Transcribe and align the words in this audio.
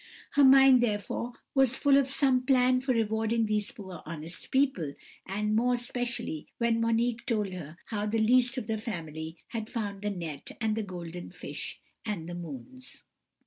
Her 0.31 0.43
mind, 0.43 0.81
therefore, 0.81 1.33
was 1.53 1.77
full 1.77 1.95
of 1.95 2.09
some 2.09 2.43
plan 2.43 2.81
for 2.81 2.91
rewarding 2.91 3.45
these 3.45 3.69
poor 3.71 4.01
honest 4.03 4.49
people, 4.49 4.95
and 5.27 5.55
more 5.55 5.75
especially 5.75 6.47
when 6.57 6.81
Monique 6.81 7.23
told 7.27 7.53
her 7.53 7.77
how 7.85 8.07
the 8.07 8.17
least 8.17 8.57
of 8.57 8.65
the 8.65 8.79
family 8.79 9.37
had 9.49 9.69
found 9.69 10.01
the 10.01 10.09
net 10.09 10.57
and 10.59 10.75
the 10.75 10.81
golden 10.81 11.29
fish 11.29 11.79
and 12.03 12.27
the 12.27 12.33
moons. 12.33 13.03